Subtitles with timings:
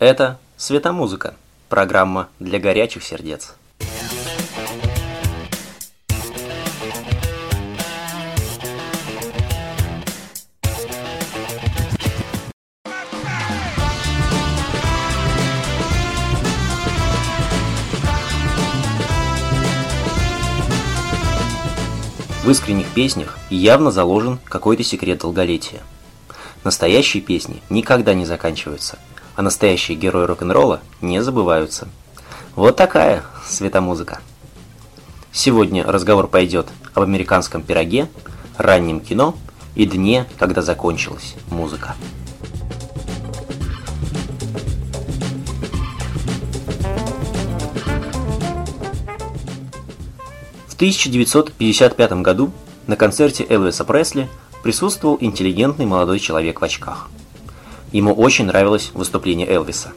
[0.00, 1.34] Это «Светомузыка»–
[1.68, 3.54] программа для горячих сердец.
[22.42, 25.82] В искренних песнях явно заложен какой-то секрет долголетия.
[26.64, 28.98] Настоящие песни никогда не заканчиваются,
[29.40, 31.88] а настоящие герои рок-н-ролла не забываются.
[32.56, 34.20] Вот такая светомузыка.
[35.32, 38.10] Сегодня разговор пойдет об американском пироге,
[38.58, 39.34] раннем кино
[39.74, 41.96] и дне, когда закончилась музыка.
[50.68, 52.52] В 1955 году
[52.86, 54.28] на концерте Элвиса Пресли
[54.62, 57.08] присутствовал интеллигентный молодой человек в очках.
[57.92, 59.92] Ему очень нравилось выступление Элвиса.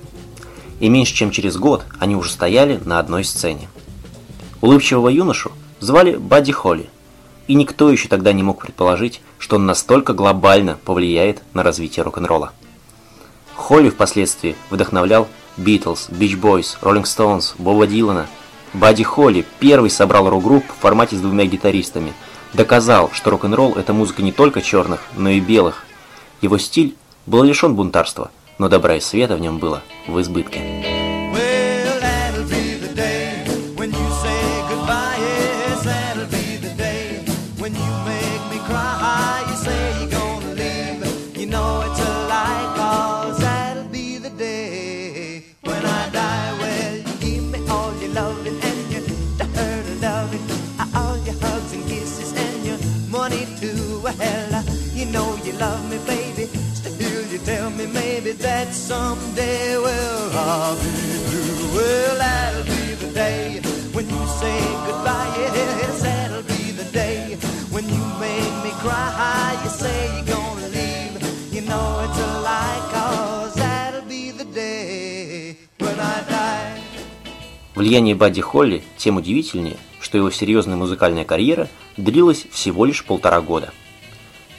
[0.80, 3.70] И меньше чем через год они уже стояли на одной сцене.
[4.62, 6.90] Улыбчивого юношу звали Бадди Холли,
[7.48, 12.52] и никто еще тогда не мог предположить, что он настолько глобально повлияет на развитие рок-н-ролла.
[13.56, 15.28] Холли впоследствии вдохновлял
[15.58, 18.28] Битлз, Beach Boys, Rolling Stones, Боба Дилана.
[18.74, 22.14] Бадди Холли первый собрал рок-группу в формате с двумя гитаристами–
[22.54, 25.86] доказал, что рок-н-ролл– это музыка не только черных, но и белых.
[26.42, 31.04] Его стиль был лишен бунтарства, но добра и света в нем было в избытке.
[58.44, 60.90] That someday, well, I'll be
[61.28, 61.76] through.
[61.76, 63.62] Well, that'll be the day
[63.94, 65.34] when you say goodbye.
[65.38, 67.38] Yes, that'll be the day
[67.72, 69.60] when you make me cry.
[69.64, 71.14] You say you're gonna leave.
[71.52, 76.82] You know it's a lie, cause that'll be the day when I die.
[77.76, 81.68] Влияние Бадди Холли тем удивительнее, что его серьезная музыкальная карьера
[81.98, 83.74] длилась всего лишь полтора года.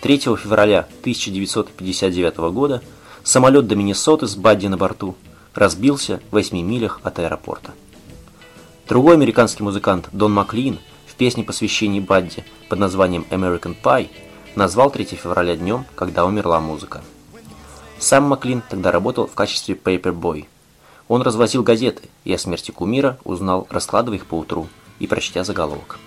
[0.05, 2.83] 3 февраля 1959 года
[3.23, 5.15] Самолет до Миннесоты с Бадди на борту
[5.55, 7.73] разбился в 8 милях от аэропорта.
[8.87, 14.11] Другой американский музыкант Дон Маклин в песне посвящении Бадди под названием American Pie
[14.57, 17.01] назвал 3 февраля днем, когда умерла музыка.
[17.99, 20.45] Сам Маклин тогда работал в качестве paperboy.
[21.09, 25.99] Он развозил газеты и о смерти кумира узнал, раскладывая их по утру и прочтя заголовок.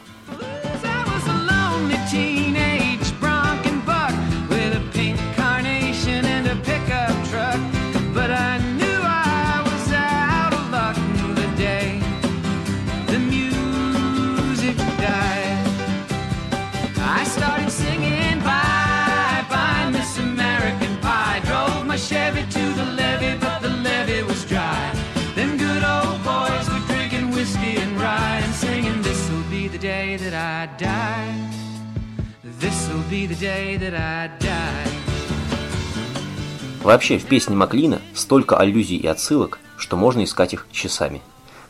[36.84, 41.22] Вообще, в песне Маклина столько аллюзий и отсылок, что можно искать их часами.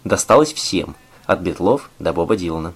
[0.03, 2.73] Досталось всем, от Битлов до Боба Дилана.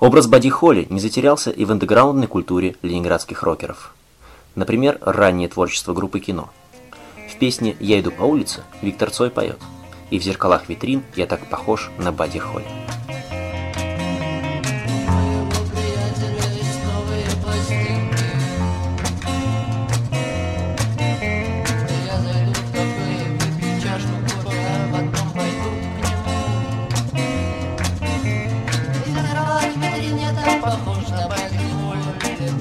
[0.00, 3.94] Образ Бадди Холли не затерялся и в андеграундной культуре ленинградских рокеров.
[4.54, 6.50] Например, раннее творчество группы «Кино».
[7.38, 9.58] Песне «Я иду по улице» Виктор Цой поет
[10.10, 12.66] «И в зеркалах витрин я так похож на Бадди Холли».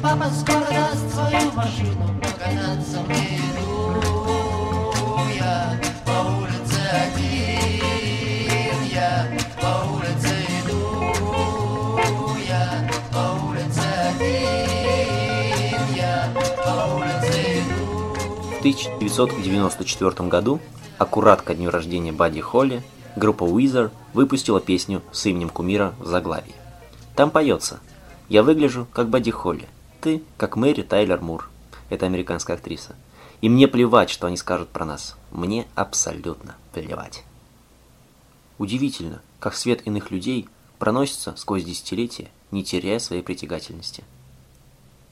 [0.02, 3.67] Папа скоро даст свою машину Покататься мне иду
[18.86, 20.60] 1994 году,
[20.98, 22.84] аккурат ко дню рождения Бадди Холли,
[23.16, 26.56] группа Weezer выпустила песню с именем кумира в заглавии.
[27.16, 27.80] Там поется
[28.30, 29.68] «Я выгляжу, как Бадди Холли,
[30.02, 31.50] ты, как Мэри Тайлер Мур.
[31.90, 32.96] Это американская актриса.
[33.42, 35.16] И мне плевать, что они скажут про нас.
[35.32, 37.24] Мне абсолютно плевать.
[38.58, 44.04] Удивительно, как свет иных людей проносится сквозь десятилетия, не теряя своей притягательности.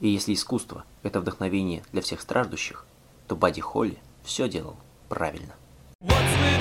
[0.00, 2.84] И если искусство– это вдохновение для всех страждущих,
[3.26, 4.76] то Бадди Холли все делал
[5.08, 5.54] правильно.
[6.02, 6.55] What's